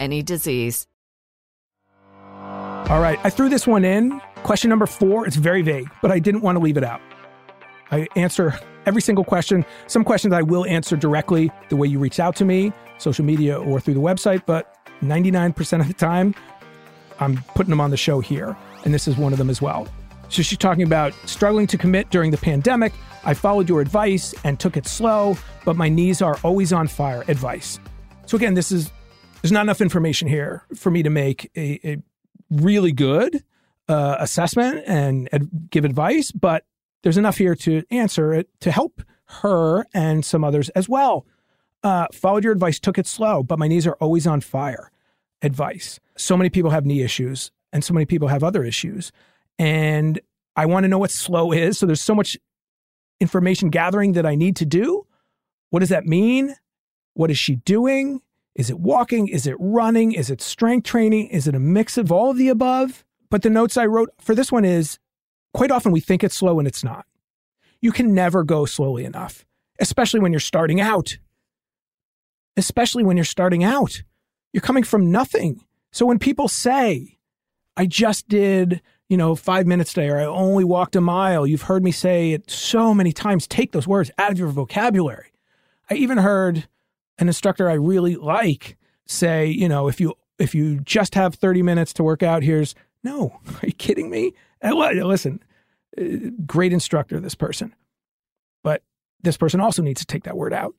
[0.00, 0.86] any disease.
[2.88, 4.20] All right, I threw this one in.
[4.44, 7.00] Question number four, it's very vague, but I didn't want to leave it out.
[7.90, 9.64] I answer every single question.
[9.88, 13.58] Some questions I will answer directly the way you reached out to me, social media
[13.58, 16.34] or through the website, but 99% of the time,
[17.18, 18.56] I'm putting them on the show here.
[18.84, 19.88] And this is one of them as well.
[20.28, 22.92] So she's talking about struggling to commit during the pandemic.
[23.24, 27.24] I followed your advice and took it slow, but my knees are always on fire.
[27.28, 27.80] Advice.
[28.26, 28.90] So again, this is
[29.42, 32.02] there's not enough information here for me to make a, a
[32.50, 33.44] really good
[33.88, 35.28] uh, assessment and
[35.70, 36.64] give advice, but
[37.02, 41.26] there's enough here to answer it to help her and some others as well.
[41.82, 44.90] Uh, followed your advice, took it slow, but my knees are always on fire.
[45.42, 46.00] Advice.
[46.16, 49.12] So many people have knee issues, and so many people have other issues.
[49.58, 50.20] And
[50.56, 51.78] I want to know what slow is.
[51.78, 52.36] So there's so much
[53.20, 55.06] information gathering that I need to do.
[55.70, 56.54] What does that mean?
[57.14, 58.20] What is she doing?
[58.56, 59.28] Is it walking?
[59.28, 60.12] Is it running?
[60.12, 61.28] Is it strength training?
[61.28, 63.04] Is it a mix of all of the above?
[63.28, 64.98] But the notes I wrote for this one is
[65.52, 67.04] quite often we think it's slow and it's not.
[67.82, 69.44] You can never go slowly enough,
[69.78, 71.18] especially when you're starting out.
[72.56, 74.02] Especially when you're starting out.
[74.54, 75.60] You're coming from nothing.
[75.92, 77.18] So when people say,
[77.76, 81.62] I just did, you know, five minutes today, or I only walked a mile, you've
[81.62, 83.46] heard me say it so many times.
[83.46, 85.32] Take those words out of your vocabulary.
[85.90, 86.66] I even heard
[87.18, 88.76] an instructor I really like
[89.06, 92.74] say, you know, if you if you just have 30 minutes to work out, here's
[93.02, 93.40] no.
[93.62, 94.34] Are you kidding me?
[94.62, 95.42] Listen,
[95.98, 96.04] uh,
[96.44, 97.74] great instructor, this person.
[98.62, 98.82] But
[99.22, 100.74] this person also needs to take that word out.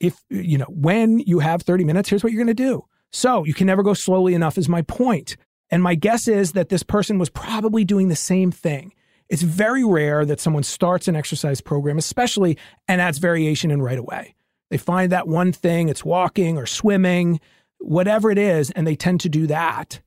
[0.00, 2.84] If, you know, when you have 30 minutes, here's what you're going to do.
[3.12, 5.36] So you can never go slowly enough, is my point.
[5.70, 8.92] And my guess is that this person was probably doing the same thing.
[9.28, 12.58] It's very rare that someone starts an exercise program, especially,
[12.88, 14.34] and adds variation in right away.
[14.70, 17.40] They find that one thing, it's walking or swimming,
[17.78, 20.00] whatever it is, and they tend to do that.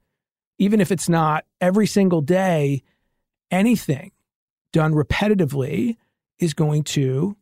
[0.60, 2.84] Even if it's not every single day,
[3.52, 4.12] anything
[4.74, 5.98] done repetitively
[6.40, 7.36] is going to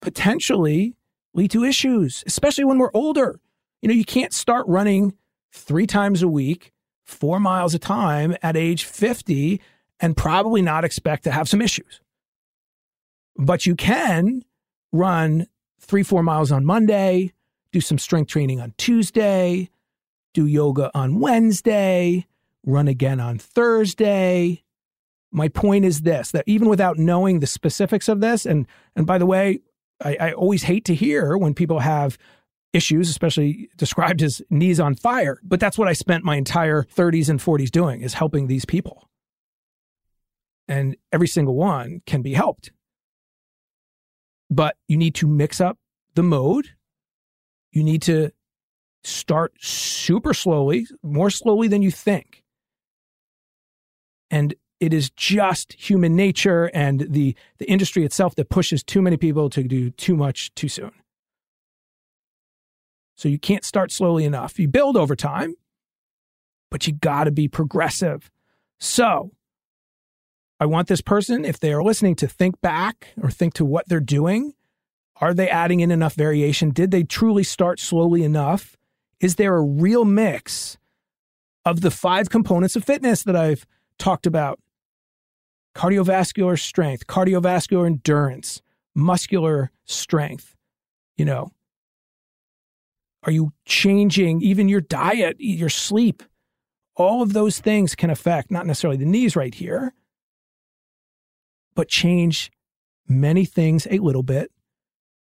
[0.00, 0.94] potentially
[1.34, 3.40] lead to issues, especially when we're older.
[3.82, 5.14] You know, you can't start running
[5.52, 6.72] three times a week,
[7.04, 9.60] four miles a time at age 50
[10.00, 12.00] and probably not expect to have some issues.
[13.36, 14.44] But you can
[14.92, 15.46] run
[15.80, 17.32] three, four miles on Monday,
[17.72, 19.70] do some strength training on Tuesday,
[20.34, 22.26] do yoga on Wednesday,
[22.64, 24.62] run again on Thursday.
[25.30, 29.18] My point is this that even without knowing the specifics of this, and and by
[29.18, 29.60] the way,
[30.02, 32.18] I, I always hate to hear when people have
[32.72, 35.40] issues, especially described as knees on fire.
[35.42, 39.08] But that's what I spent my entire 30s and 40s doing is helping these people.
[40.68, 42.72] And every single one can be helped.
[44.50, 45.78] But you need to mix up
[46.14, 46.68] the mode.
[47.72, 48.32] You need to
[49.04, 52.44] start super slowly, more slowly than you think.
[54.30, 59.16] And it is just human nature and the, the industry itself that pushes too many
[59.16, 60.92] people to do too much too soon.
[63.16, 64.58] So you can't start slowly enough.
[64.58, 65.54] You build over time,
[66.70, 68.30] but you got to be progressive.
[68.78, 69.32] So
[70.60, 73.88] I want this person, if they are listening, to think back or think to what
[73.88, 74.54] they're doing.
[75.20, 76.70] Are they adding in enough variation?
[76.70, 78.76] Did they truly start slowly enough?
[79.20, 80.78] Is there a real mix
[81.64, 83.66] of the five components of fitness that I've
[83.98, 84.60] talked about?
[85.74, 88.62] Cardiovascular strength, cardiovascular endurance,
[88.94, 90.56] muscular strength,
[91.16, 91.52] you know,
[93.24, 96.22] are you changing even your diet, your sleep?
[96.96, 99.92] All of those things can affect not necessarily the knees right here,
[101.78, 102.50] but change
[103.06, 104.50] many things a little bit,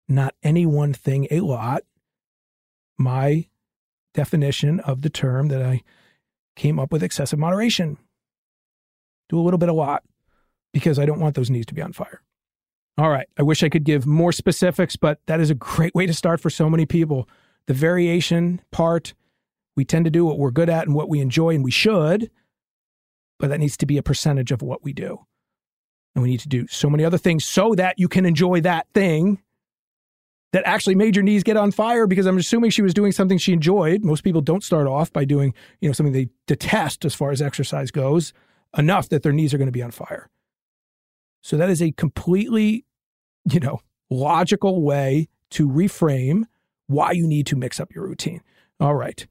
[0.07, 1.83] not any one thing a lot.
[2.99, 3.47] My
[4.13, 5.81] definition of the term that I
[6.55, 7.97] came up with excessive moderation.
[9.31, 10.03] Do a little bit a lot
[10.75, 12.21] because I don't want those knees to be on fire.
[12.99, 13.29] All right.
[13.39, 16.39] I wish I could give more specifics, but that is a great way to start
[16.39, 17.27] for so many people
[17.67, 19.15] the variation part.
[19.75, 22.31] We tend to do what we're good at and what we enjoy, and we should,
[23.39, 25.25] but that needs to be a percentage of what we do.
[26.15, 28.87] And we need to do so many other things so that you can enjoy that
[28.95, 29.41] thing
[30.53, 33.39] that actually made your knees get on fire because I'm assuming she was doing something
[33.39, 34.05] she enjoyed.
[34.05, 37.41] Most people don't start off by doing, you know, something they detest as far as
[37.41, 38.35] exercise goes,
[38.77, 40.29] enough that their knees are going to be on fire.
[41.41, 42.85] So that is a completely,
[43.51, 46.45] you know, logical way to reframe
[46.87, 48.43] why you need to mix up your routine.
[48.79, 49.27] All right.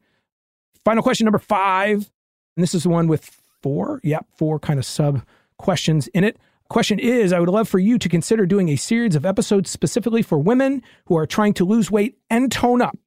[0.83, 2.11] Final question number five.
[2.55, 5.23] And this is the one with four, yep, four kind of sub
[5.57, 6.37] questions in it.
[6.71, 10.21] Question is I would love for you to consider doing a series of episodes specifically
[10.21, 12.97] for women who are trying to lose weight and tone up.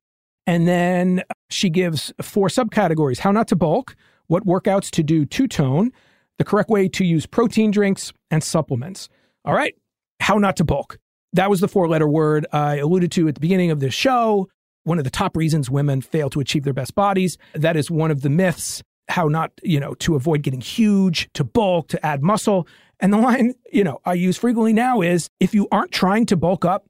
[0.46, 3.96] And then she gives four subcategories how not to bulk,
[4.26, 5.92] what workouts to do to tone,
[6.36, 9.08] the correct way to use protein drinks, and supplements.
[9.46, 9.74] All right,
[10.20, 10.98] how not to bulk
[11.34, 14.48] that was the four letter word I alluded to at the beginning of this show.
[14.84, 17.36] One of the top reasons women fail to achieve their best bodies.
[17.54, 21.42] That is one of the myths, how not, you know, to avoid getting huge, to
[21.42, 22.68] bulk, to add muscle.
[23.00, 26.36] And the line, you know, I use frequently now is if you aren't trying to
[26.36, 26.86] bulk up,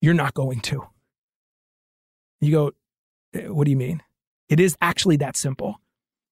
[0.00, 0.86] you're not going to.
[2.40, 2.72] You go,
[3.34, 4.02] eh, what do you mean?
[4.48, 5.80] It is actually that simple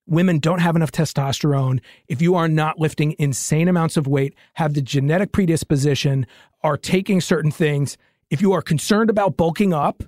[0.09, 4.74] women don't have enough testosterone, if you are not lifting insane amounts of weight, have
[4.74, 6.26] the genetic predisposition,
[6.62, 7.96] are taking certain things,
[8.30, 10.03] if you are concerned about bulking up,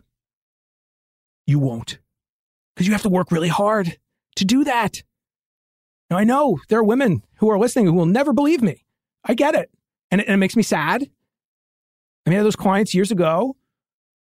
[1.47, 1.99] you won't.
[2.74, 3.99] Because you have to work really hard
[4.36, 5.03] to do that.
[6.11, 8.84] Now, I know there are women who are listening who will never believe me.
[9.24, 9.70] I get it.
[10.11, 11.02] And it, and it makes me sad.
[12.26, 13.56] I mean, I had those clients years ago,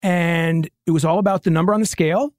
[0.00, 2.32] and it was all about the number on the scale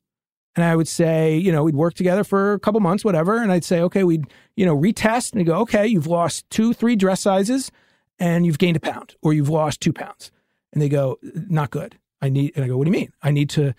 [0.55, 3.41] and I would say, you know, we'd work together for a couple months, whatever.
[3.41, 4.25] And I'd say, okay, we'd,
[4.55, 7.71] you know, retest and go, okay, you've lost two, three dress sizes
[8.19, 10.31] and you've gained a pound or you've lost two pounds.
[10.71, 11.97] And they go, not good.
[12.21, 13.11] I need, and I go, what do you mean?
[13.21, 13.73] I need to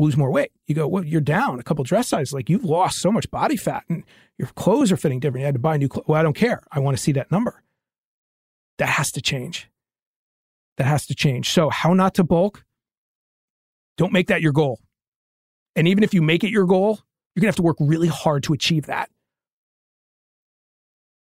[0.00, 0.52] lose more weight.
[0.66, 2.32] You go, well, you're down a couple dress sizes.
[2.32, 4.04] Like you've lost so much body fat and
[4.38, 5.42] your clothes are fitting different.
[5.42, 6.06] You had to buy new clothes.
[6.08, 6.62] Well, I don't care.
[6.72, 7.62] I want to see that number.
[8.78, 9.68] That has to change.
[10.78, 11.50] That has to change.
[11.50, 12.64] So, how not to bulk?
[13.98, 14.80] Don't make that your goal.
[15.76, 17.00] And even if you make it your goal,
[17.34, 19.10] you're going to have to work really hard to achieve that.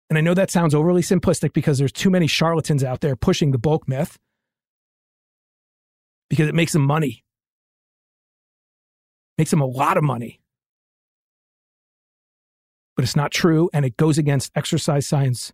[0.09, 3.51] And I know that sounds overly simplistic because there's too many charlatans out there pushing
[3.51, 4.17] the bulk myth
[6.31, 7.25] because it makes them money.
[9.39, 10.41] Makes them a lot of money.
[12.97, 15.53] But it's not true and it goes against exercise science.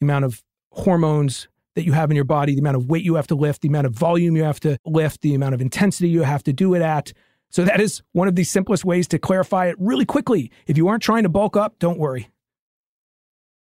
[0.00, 3.14] The amount of hormones that you have in your body, the amount of weight you
[3.14, 6.08] have to lift, the amount of volume you have to lift, the amount of intensity
[6.08, 7.12] you have to do it at,
[7.50, 10.50] so that is one of the simplest ways to clarify it really quickly.
[10.66, 12.30] If you aren't trying to bulk up, don't worry.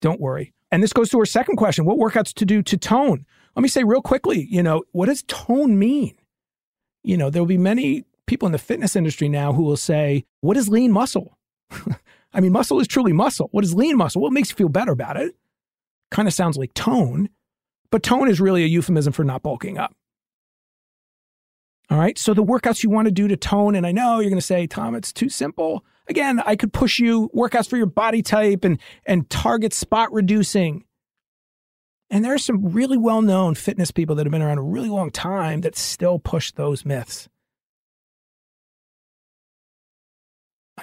[0.01, 0.53] Don't worry.
[0.71, 3.25] And this goes to our second question what workouts to do to tone?
[3.55, 6.15] Let me say real quickly, you know, what does tone mean?
[7.03, 10.25] You know, there will be many people in the fitness industry now who will say,
[10.41, 11.37] what is lean muscle?
[12.33, 13.49] I mean, muscle is truly muscle.
[13.51, 14.21] What is lean muscle?
[14.21, 15.35] What makes you feel better about it?
[16.11, 17.29] Kind of sounds like tone,
[17.91, 19.95] but tone is really a euphemism for not bulking up.
[21.89, 22.17] All right.
[22.17, 24.41] So the workouts you want to do to tone, and I know you're going to
[24.41, 25.85] say, Tom, it's too simple.
[26.07, 30.85] Again, I could push you workouts for your body type and and target spot reducing.
[32.09, 35.09] And there are some really well-known fitness people that have been around a really long
[35.09, 37.27] time that still push those myths.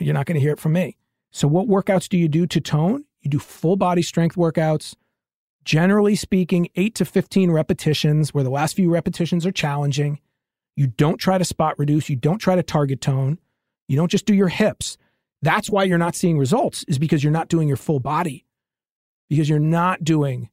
[0.00, 0.96] You're not going to hear it from me.
[1.30, 3.04] So what workouts do you do to tone?
[3.20, 4.94] You do full body strength workouts.
[5.64, 10.18] Generally speaking, 8 to 15 repetitions where the last few repetitions are challenging.
[10.74, 13.38] You don't try to spot reduce, you don't try to target tone.
[13.86, 14.96] You don't just do your hips.
[15.42, 18.46] That's why you're not seeing results, is because you're not doing your full body,
[19.28, 20.48] because you're not doing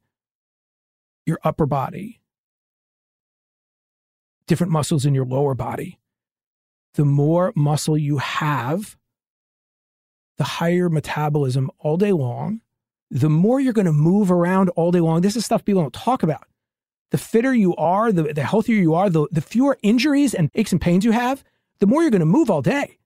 [1.25, 2.21] your upper body,
[4.47, 5.99] different muscles in your lower body.
[6.95, 8.97] The more muscle you have,
[10.37, 12.61] the higher metabolism all day long,
[13.09, 15.21] the more you're going to move around all day long.
[15.21, 16.45] This is stuff people don't talk about.
[17.11, 20.71] The fitter you are, the, the healthier you are, the, the fewer injuries and aches
[20.71, 21.43] and pains you have,
[21.79, 22.97] the more you're going to move all day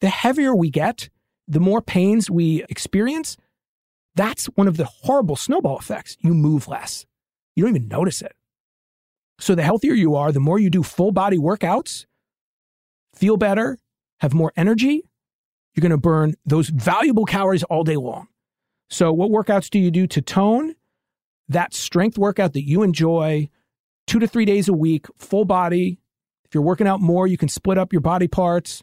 [0.00, 1.08] the heavier we get,
[1.48, 3.36] the more pains we experience.
[4.14, 6.16] That's one of the horrible snowball effects.
[6.20, 7.06] You move less,
[7.54, 8.32] you don't even notice it.
[9.38, 12.06] So, the healthier you are, the more you do full body workouts,
[13.14, 13.78] feel better,
[14.20, 15.04] have more energy,
[15.76, 18.28] you're going to burn those valuable calories all day long.
[18.88, 20.74] So, what workouts do you do to tone?
[21.48, 23.48] That strength workout that you enjoy,
[24.06, 26.00] two to three days a week, full body.
[26.44, 28.82] If you're working out more, you can split up your body parts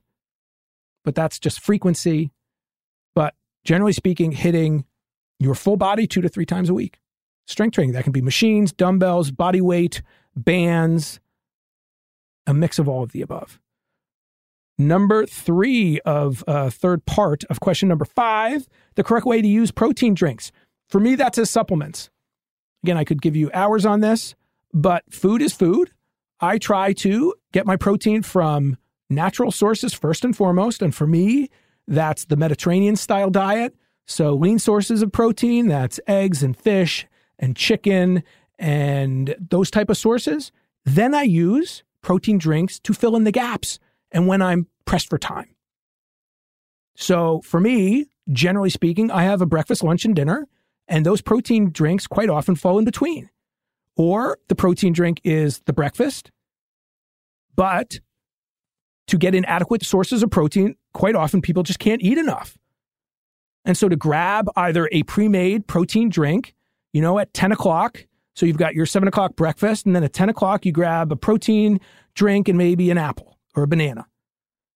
[1.04, 2.32] but that's just frequency.
[3.16, 4.86] But generally speaking, hitting
[5.40, 7.00] your full body two to three times a week.
[7.46, 10.02] Strength training, that can be machines, dumbbells, body weight,
[10.36, 11.20] bands,
[12.48, 13.60] a mix of all of the above.
[14.78, 19.72] Number three of uh, third part of question number five the correct way to use
[19.72, 20.52] protein drinks.
[20.88, 22.10] For me, that's as supplements.
[22.84, 24.36] Again, I could give you hours on this,
[24.74, 25.92] but food is food.
[26.40, 28.78] I try to get my protein from
[29.10, 30.82] natural sources first and foremost.
[30.82, 31.50] And for me,
[31.88, 33.76] that's the Mediterranean style diet.
[34.06, 37.08] So, lean sources of protein, that's eggs and fish
[37.40, 38.24] and chicken
[38.60, 40.52] and those type of sources.
[40.84, 43.80] Then I use protein drinks to fill in the gaps
[44.14, 45.50] and when I'm pressed for time.
[46.96, 50.48] So, for me, generally speaking, I have a breakfast, lunch, and dinner,
[50.88, 53.30] and those protein drinks quite often fall in between.
[53.98, 56.32] Or the protein drink is the breakfast,
[57.56, 58.00] but
[59.08, 62.58] to get inadequate sources of protein, quite often people just can't eat enough.
[63.66, 66.54] And so to grab either a pre made protein drink,
[66.92, 68.06] you know, at 10 o'clock,
[68.36, 71.16] so you've got your seven o'clock breakfast, and then at 10 o'clock, you grab a
[71.16, 71.80] protein
[72.16, 74.08] drink and maybe an apple or a banana.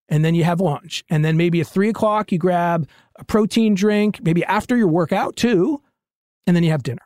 [0.08, 1.04] And then you have lunch.
[1.10, 5.36] And then maybe at three o'clock, you grab a protein drink, maybe after your workout
[5.36, 5.82] too.
[6.46, 7.02] And then you have dinner.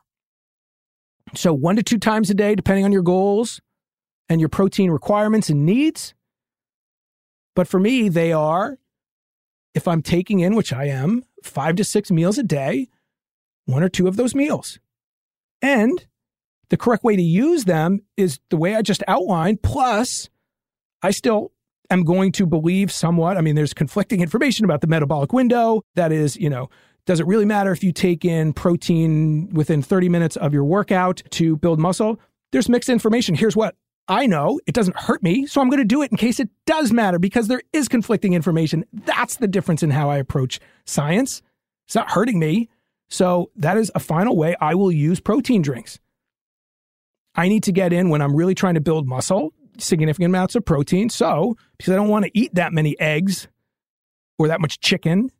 [1.34, 3.60] So one to two times a day, depending on your goals
[4.28, 6.14] and your protein requirements and needs.
[7.56, 8.78] But for me, they are,
[9.74, 12.88] if I'm taking in, which I am, five to six meals a day,
[13.66, 14.78] one or two of those meals.
[15.60, 16.06] And
[16.70, 19.62] the correct way to use them is the way I just outlined.
[19.62, 20.30] Plus,
[21.02, 21.52] I still
[21.92, 23.36] am going to believe somewhat.
[23.36, 25.82] I mean, there's conflicting information about the metabolic window.
[25.94, 26.68] That is, you know,
[27.06, 31.22] does it really matter if you take in protein within 30 minutes of your workout
[31.30, 32.20] to build muscle?
[32.52, 33.34] There's mixed information.
[33.34, 33.74] Here's what
[34.08, 36.48] I know it doesn't hurt me, so I'm going to do it in case it
[36.66, 38.84] does matter because there is conflicting information.
[38.92, 41.42] That's the difference in how I approach science.
[41.86, 42.68] It's not hurting me.
[43.08, 45.98] So that is a final way I will use protein drinks.
[47.34, 50.64] I need to get in when I'm really trying to build muscle, significant amounts of
[50.64, 51.08] protein.
[51.08, 53.48] So, because I don't want to eat that many eggs
[54.38, 55.30] or that much chicken,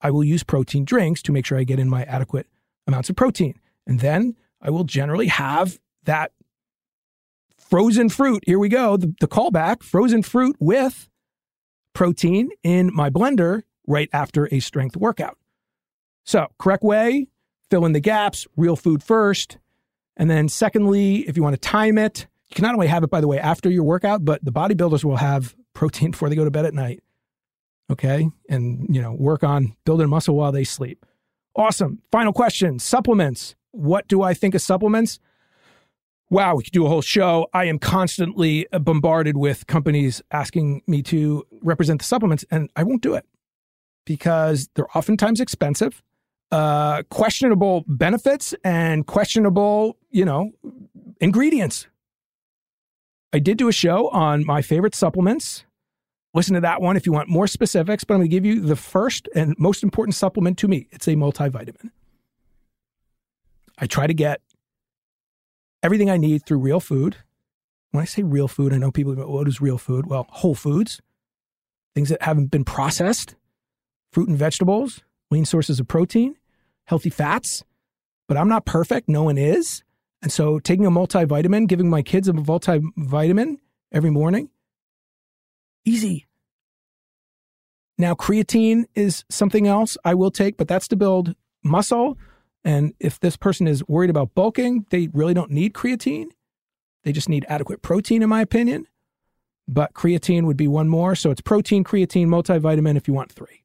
[0.00, 2.46] I will use protein drinks to make sure I get in my adequate
[2.86, 3.54] amounts of protein.
[3.86, 6.32] And then I will generally have that
[7.58, 8.42] frozen fruit.
[8.46, 8.96] Here we go.
[8.96, 11.08] The, the callback frozen fruit with
[11.94, 15.36] protein in my blender right after a strength workout.
[16.24, 17.26] So, correct way,
[17.70, 19.58] fill in the gaps, real food first.
[20.16, 23.10] And then, secondly, if you want to time it, you can not only have it,
[23.10, 26.44] by the way, after your workout, but the bodybuilders will have protein before they go
[26.44, 27.02] to bed at night.
[27.90, 28.28] Okay.
[28.48, 31.04] And, you know, work on building muscle while they sleep.
[31.56, 32.00] Awesome.
[32.10, 33.54] Final question supplements.
[33.72, 35.18] What do I think of supplements?
[36.32, 37.46] wow, we could do a whole show.
[37.52, 43.02] I am constantly bombarded with companies asking me to represent the supplements, and I won't
[43.02, 43.26] do it
[44.06, 46.02] because they're oftentimes expensive,
[46.50, 50.52] uh, questionable benefits, and questionable, you know,
[51.20, 51.86] ingredients.
[53.32, 55.64] I did do a show on my favorite supplements.
[56.34, 58.60] Listen to that one if you want more specifics, but I'm going to give you
[58.60, 60.86] the first and most important supplement to me.
[60.90, 61.90] It's a multivitamin.
[63.78, 64.40] I try to get
[65.82, 67.16] everything I need through real food,
[67.92, 70.06] when I say real food, I know people go, what is real food?
[70.06, 71.00] Well, whole foods,
[71.94, 73.36] things that haven't been processed,
[74.12, 76.36] fruit and vegetables, lean sources of protein,
[76.84, 77.64] healthy fats.
[78.28, 79.08] But I'm not perfect.
[79.08, 79.82] No one is.
[80.22, 83.56] And so taking a multivitamin, giving my kids a multivitamin
[83.90, 84.50] every morning,
[85.84, 86.26] easy.
[87.98, 92.18] Now, creatine is something else I will take, but that's to build muscle.
[92.64, 96.28] And if this person is worried about bulking, they really don't need creatine.
[97.04, 98.86] They just need adequate protein, in my opinion.
[99.68, 101.14] But creatine would be one more.
[101.14, 103.64] So it's protein, creatine, multivitamin if you want three.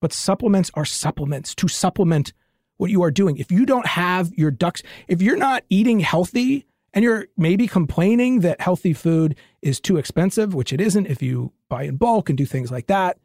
[0.00, 2.32] But supplements are supplements to supplement
[2.80, 3.36] what you are doing.
[3.36, 6.64] If you don't have your ducks, if you're not eating healthy
[6.94, 11.52] and you're maybe complaining that healthy food is too expensive, which it isn't if you
[11.68, 13.18] buy in bulk and do things like that,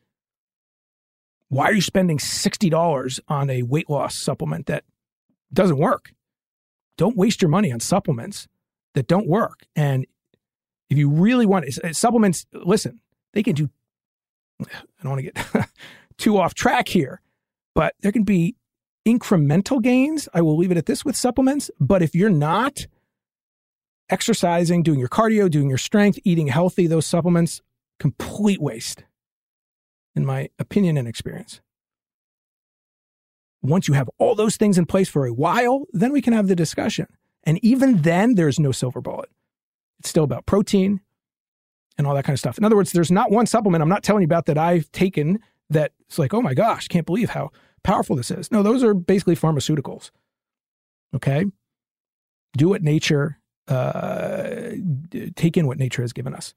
[1.47, 4.83] why are you spending $60 on a weight loss supplement that
[5.53, 6.11] doesn't work?
[6.97, 8.49] Don't waste your money on supplements
[8.93, 9.65] that don't work.
[9.73, 10.05] And
[10.89, 12.99] if you really want supplements, listen,
[13.31, 13.69] they can do,
[14.61, 14.65] I
[15.01, 15.69] don't want to get
[16.17, 17.21] too off track here,
[17.73, 18.57] but there can be
[19.05, 20.27] incremental gains.
[20.33, 21.69] I will leave it at this with supplements.
[21.79, 22.87] But if you're not
[24.09, 27.61] exercising, doing your cardio, doing your strength, eating healthy, those supplements,
[27.99, 29.03] complete waste,
[30.15, 31.61] in my opinion and experience.
[33.61, 36.47] Once you have all those things in place for a while, then we can have
[36.47, 37.07] the discussion.
[37.43, 39.29] And even then, there's no silver bullet.
[39.99, 41.01] It's still about protein
[41.97, 42.57] and all that kind of stuff.
[42.57, 45.39] In other words, there's not one supplement I'm not telling you about that I've taken
[45.69, 47.49] that it's like, oh my gosh, can't believe how
[47.85, 48.51] powerful this is.
[48.51, 50.11] No, those are basically pharmaceuticals.
[51.15, 51.45] Okay.
[52.57, 54.71] Do what nature, uh,
[55.35, 56.53] take in what nature has given us.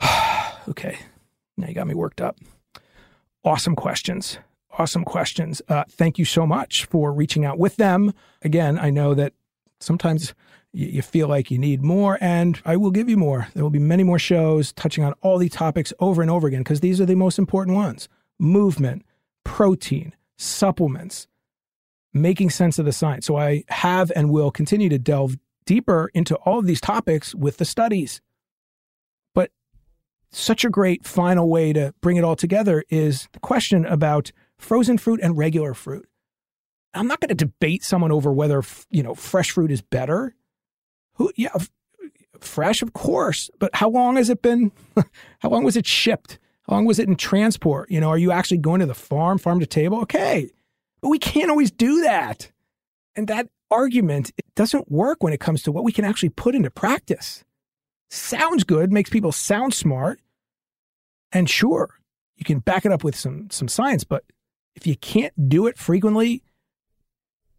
[0.68, 0.98] okay.
[1.56, 2.38] Now you got me worked up.
[3.44, 4.38] Awesome questions.
[4.78, 5.62] Awesome questions.
[5.68, 8.12] Uh, thank you so much for reaching out with them.
[8.42, 9.34] Again, I know that
[9.80, 10.34] sometimes
[10.72, 13.48] you feel like you need more, and I will give you more.
[13.54, 16.60] There will be many more shows touching on all the topics over and over again
[16.60, 19.04] because these are the most important ones movement,
[19.44, 21.28] protein, supplements,
[22.12, 23.26] making sense of the science.
[23.26, 27.58] So I have and will continue to delve deeper into all of these topics with
[27.58, 28.20] the studies.
[29.34, 29.50] But
[30.30, 34.98] such a great final way to bring it all together is the question about frozen
[34.98, 36.08] fruit and regular fruit.
[36.94, 40.34] I'm not going to debate someone over whether you know fresh fruit is better.
[41.14, 41.56] Who, yeah,
[42.40, 43.50] fresh, of course.
[43.58, 44.72] But how long has it been?
[45.40, 46.38] how long was it shipped?
[46.68, 47.90] How long was it in transport?
[47.90, 50.00] You know, are you actually going to the farm, farm to table?
[50.02, 50.50] Okay,
[51.00, 52.50] but we can't always do that,
[53.16, 56.54] and that argument it doesn't work when it comes to what we can actually put
[56.54, 57.44] into practice.
[58.10, 60.20] Sounds good, makes people sound smart,
[61.32, 61.98] and sure,
[62.36, 64.24] you can back it up with some some science, but
[64.74, 66.42] if you can't do it frequently,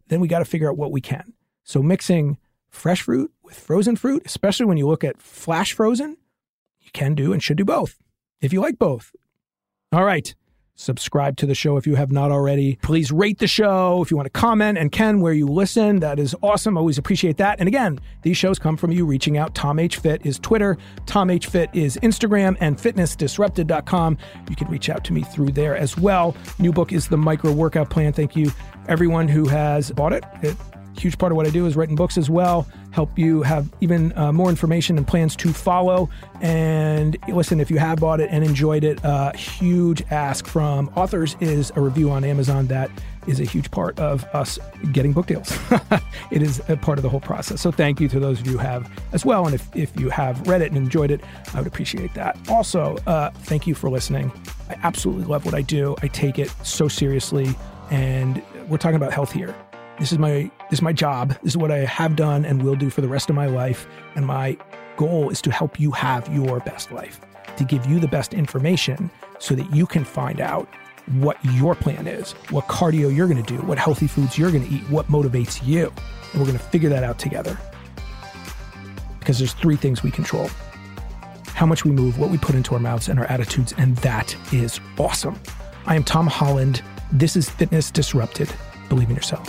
[0.08, 1.34] then we got to figure out what we can.
[1.62, 2.38] So mixing
[2.70, 6.16] fresh fruit with frozen fruit, especially when you look at flash frozen,
[6.80, 7.98] you can do and should do both
[8.44, 9.12] if you like both.
[9.92, 10.34] All right.
[10.76, 12.76] Subscribe to the show if you have not already.
[12.82, 16.00] Please rate the show if you want to comment and Ken where you listen.
[16.00, 16.76] That is awesome.
[16.76, 17.60] Always appreciate that.
[17.60, 19.54] And again, these shows come from you reaching out.
[19.54, 20.76] Tom H Fit is Twitter,
[21.06, 24.18] Tom H Fit is Instagram, and fitnessdisrupted.com.
[24.50, 26.36] You can reach out to me through there as well.
[26.58, 28.12] New book is the micro workout plan.
[28.12, 28.50] Thank you
[28.88, 30.24] everyone who has bought it.
[30.42, 30.56] It
[30.96, 34.16] huge part of what I do is writing books as well, help you have even
[34.16, 36.08] uh, more information and plans to follow.
[36.40, 40.90] And listen, if you have bought it and enjoyed it, a uh, huge ask from
[40.96, 42.66] authors is a review on Amazon.
[42.68, 42.90] That
[43.26, 44.58] is a huge part of us
[44.92, 45.58] getting book deals.
[46.30, 47.60] it is a part of the whole process.
[47.60, 49.46] So thank you to those of you who have as well.
[49.46, 51.20] And if, if you have read it and enjoyed it,
[51.54, 52.38] I would appreciate that.
[52.48, 54.30] Also, uh, thank you for listening.
[54.68, 55.96] I absolutely love what I do.
[56.02, 57.54] I take it so seriously.
[57.90, 59.54] And we're talking about health here.
[59.98, 61.30] This is my this is my job.
[61.42, 63.86] This is what I have done and will do for the rest of my life.
[64.14, 64.56] And my
[64.96, 67.20] goal is to help you have your best life,
[67.56, 70.68] to give you the best information so that you can find out
[71.18, 74.66] what your plan is, what cardio you're going to do, what healthy foods you're going
[74.66, 75.92] to eat, what motivates you.
[76.32, 77.58] And we're going to figure that out together.
[79.18, 80.48] Because there's three things we control
[81.54, 83.72] how much we move, what we put into our mouths, and our attitudes.
[83.78, 85.40] And that is awesome.
[85.86, 86.82] I am Tom Holland.
[87.12, 88.52] This is Fitness Disrupted.
[88.88, 89.48] Believe in yourself.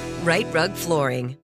[0.23, 1.35] Rite Rug Flooring.